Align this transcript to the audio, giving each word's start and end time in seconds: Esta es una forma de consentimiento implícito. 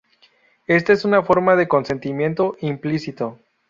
Esta 0.65 0.93
es 0.93 1.05
una 1.05 1.21
forma 1.21 1.55
de 1.55 1.67
consentimiento 1.67 2.57
implícito. 2.61 3.37